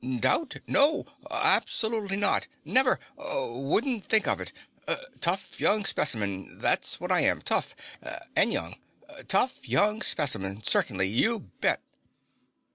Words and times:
"Doubt? 0.19 0.55
No. 0.65 1.05
Absolutely 1.29 2.17
not. 2.17 2.47
Never. 2.65 2.99
Wouldn't 3.17 4.03
think 4.03 4.27
of 4.27 4.41
it. 4.41 4.51
Tough 5.19 5.59
young 5.61 5.85
specimen. 5.85 6.57
That's 6.57 6.99
what 6.99 7.11
I 7.11 7.19
am. 7.21 7.43
Tough. 7.43 7.75
And 8.35 8.51
young. 8.51 8.77
Tough 9.27 9.69
young 9.69 10.01
specimen. 10.01 10.63
Certainly. 10.63 11.07
You 11.07 11.51
bet." 11.61 11.83